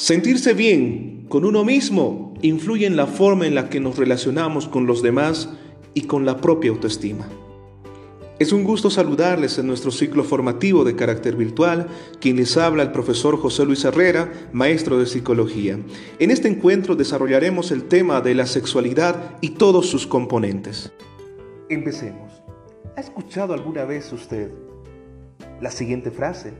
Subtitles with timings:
[0.00, 4.86] Sentirse bien con uno mismo influye en la forma en la que nos relacionamos con
[4.86, 5.50] los demás
[5.92, 7.28] y con la propia autoestima.
[8.38, 12.92] Es un gusto saludarles en nuestro ciclo formativo de carácter virtual, quien les habla el
[12.92, 15.78] profesor José Luis Herrera, maestro de psicología.
[16.18, 20.90] En este encuentro desarrollaremos el tema de la sexualidad y todos sus componentes.
[21.68, 22.32] Empecemos.
[22.96, 24.50] ¿Ha escuchado alguna vez usted
[25.60, 26.54] la siguiente frase?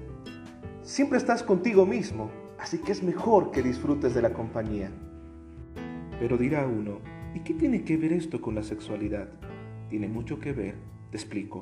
[0.82, 4.91] Siempre estás contigo mismo así que es mejor que disfrutes de la compañía.
[6.19, 6.99] Pero dirá uno,
[7.35, 9.29] ¿y qué tiene que ver esto con la sexualidad?
[9.89, 10.75] Tiene mucho que ver,
[11.11, 11.61] te explico.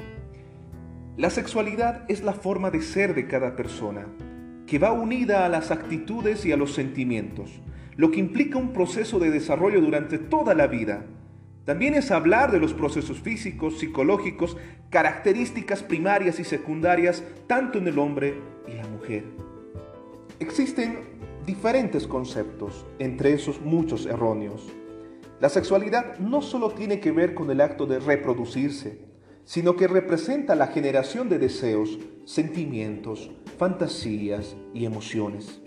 [1.16, 4.07] La sexualidad es la forma de ser de cada persona,
[4.66, 7.60] que va unida a las actitudes y a los sentimientos,
[7.96, 11.07] lo que implica un proceso de desarrollo durante toda la vida.
[11.65, 14.57] También es hablar de los procesos físicos, psicológicos,
[14.91, 18.35] características primarias y secundarias, tanto en el hombre
[18.66, 19.48] y la mujer.
[20.41, 21.01] Existen
[21.46, 24.68] diferentes conceptos, entre esos muchos erróneos.
[25.40, 29.01] La sexualidad no solo tiene que ver con el acto de reproducirse,
[29.45, 35.60] sino que representa la generación de deseos, sentimientos, fantasías y emociones.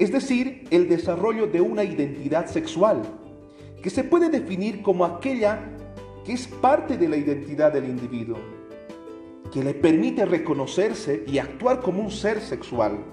[0.00, 3.02] Es decir, el desarrollo de una identidad sexual,
[3.80, 5.60] que se puede definir como aquella
[6.24, 8.38] que es parte de la identidad del individuo,
[9.52, 13.04] que le permite reconocerse y actuar como un ser sexual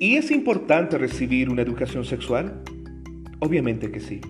[0.00, 2.62] ¿Y es importante recibir una educación sexual?
[3.40, 4.20] Obviamente que sí.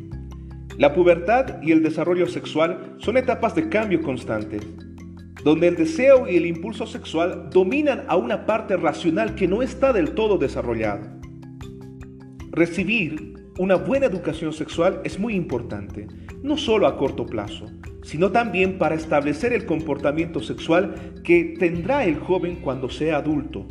[0.78, 4.62] La pubertad y el desarrollo sexual son etapas de cambio constantes,
[5.44, 9.92] donde el deseo y el impulso sexual dominan a una parte racional que no está
[9.92, 11.14] del todo desarrollada.
[12.50, 16.06] Recibir una buena educación sexual es muy importante,
[16.42, 17.66] no solo a corto plazo,
[18.02, 23.68] sino también para establecer el comportamiento sexual que tendrá el joven cuando sea adulto.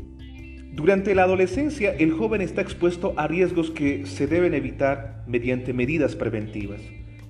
[0.78, 6.16] Durante la adolescencia, el joven está expuesto a riesgos que se deben evitar mediante medidas
[6.16, 6.80] preventivas.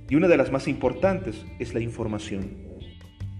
[0.09, 2.57] Y una de las más importantes es la información.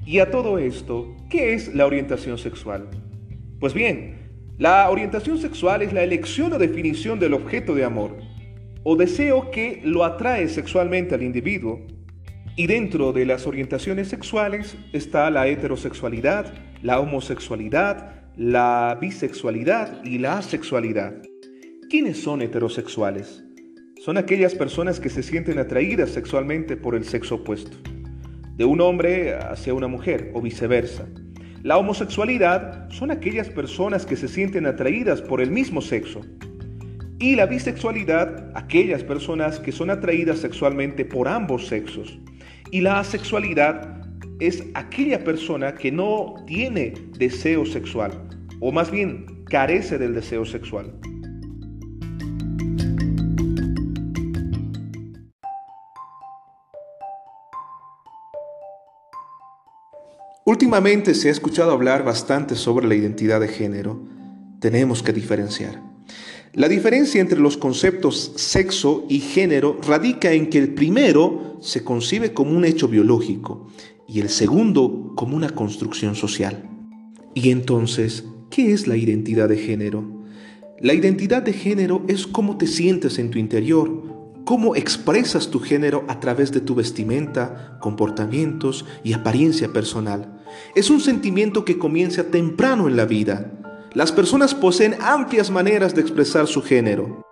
[0.05, 2.87] Y a todo esto, ¿qué es la orientación sexual?
[3.59, 8.15] Pues bien, la orientación sexual es la elección o definición del objeto de amor
[8.83, 11.85] o deseo que lo atrae sexualmente al individuo.
[12.55, 20.37] Y dentro de las orientaciones sexuales está la heterosexualidad, la homosexualidad, la bisexualidad y la
[20.37, 21.23] asexualidad.
[21.89, 23.43] ¿Quiénes son heterosexuales?
[23.99, 27.75] Son aquellas personas que se sienten atraídas sexualmente por el sexo opuesto,
[28.55, 31.07] de un hombre hacia una mujer o viceversa.
[31.63, 36.21] La homosexualidad son aquellas personas que se sienten atraídas por el mismo sexo.
[37.17, 42.19] Y la bisexualidad, aquellas personas que son atraídas sexualmente por ambos sexos.
[42.69, 44.06] Y la asexualidad
[44.39, 50.93] es aquella persona que no tiene deseo sexual, o más bien carece del deseo sexual.
[60.45, 64.01] Últimamente se ha escuchado hablar bastante sobre la identidad de género.
[64.61, 65.81] Tenemos que diferenciar.
[66.53, 72.33] La diferencia entre los conceptos sexo y género radica en que el primero se concibe
[72.33, 73.67] como un hecho biológico
[74.07, 76.69] y el segundo como una construcción social.
[77.33, 80.03] Y entonces, ¿qué es la identidad de género?
[80.79, 86.05] La identidad de género es cómo te sientes en tu interior, cómo expresas tu género
[86.07, 90.41] a través de tu vestimenta, comportamientos y apariencia personal.
[90.75, 93.51] Es un sentimiento que comienza temprano en la vida.
[93.93, 97.23] Las personas poseen amplias maneras de expresar su género.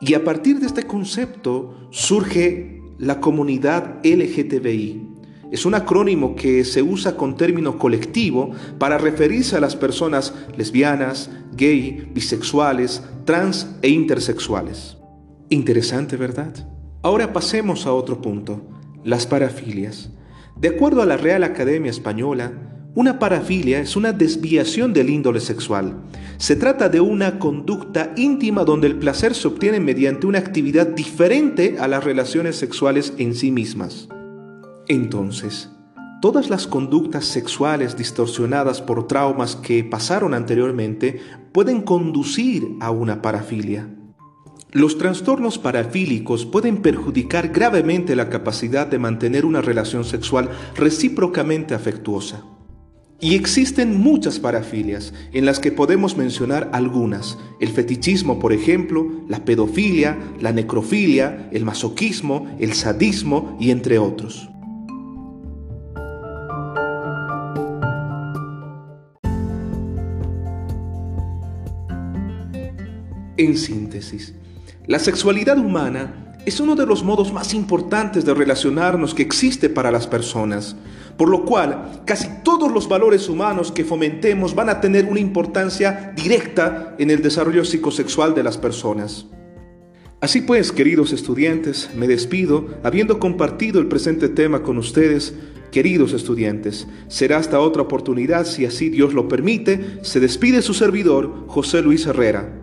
[0.00, 5.09] Y a partir de este concepto surge la comunidad LGTBI,
[5.50, 11.30] es un acrónimo que se usa con término colectivo para referirse a las personas lesbianas,
[11.56, 14.96] gay, bisexuales, trans e intersexuales.
[15.48, 16.54] Interesante, ¿verdad?
[17.02, 18.62] Ahora pasemos a otro punto,
[19.04, 20.10] las parafilias.
[20.56, 22.52] De acuerdo a la Real Academia Española,
[22.94, 25.96] una parafilia es una desviación del índole sexual.
[26.38, 31.76] Se trata de una conducta íntima donde el placer se obtiene mediante una actividad diferente
[31.78, 34.08] a las relaciones sexuales en sí mismas.
[34.90, 35.70] Entonces,
[36.20, 41.20] todas las conductas sexuales distorsionadas por traumas que pasaron anteriormente
[41.52, 43.88] pueden conducir a una parafilia.
[44.72, 52.42] Los trastornos parafílicos pueden perjudicar gravemente la capacidad de mantener una relación sexual recíprocamente afectuosa.
[53.20, 57.38] Y existen muchas parafilias, en las que podemos mencionar algunas.
[57.60, 64.49] El fetichismo, por ejemplo, la pedofilia, la necrofilia, el masoquismo, el sadismo y entre otros.
[73.40, 74.34] En síntesis,
[74.86, 79.90] la sexualidad humana es uno de los modos más importantes de relacionarnos que existe para
[79.90, 80.76] las personas,
[81.16, 86.12] por lo cual casi todos los valores humanos que fomentemos van a tener una importancia
[86.14, 89.24] directa en el desarrollo psicosexual de las personas.
[90.20, 95.32] Así pues, queridos estudiantes, me despido habiendo compartido el presente tema con ustedes.
[95.72, 100.00] Queridos estudiantes, será hasta otra oportunidad si así Dios lo permite.
[100.02, 102.59] Se despide su servidor, José Luis Herrera.